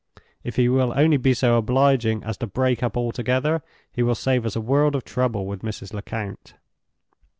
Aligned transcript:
If 0.43 0.55
he 0.55 0.67
will 0.67 0.93
only 0.95 1.17
be 1.17 1.35
so 1.35 1.59
obliging 1.59 2.23
as 2.23 2.35
to 2.37 2.47
break 2.47 2.81
up 2.81 2.97
altogether, 2.97 3.61
he 3.91 4.01
will 4.01 4.15
save 4.15 4.47
us 4.47 4.55
a 4.55 4.59
world 4.59 4.95
of 4.95 5.05
trouble 5.05 5.45
with 5.45 5.61
Mrs. 5.61 5.93
Lecount." 5.93 6.55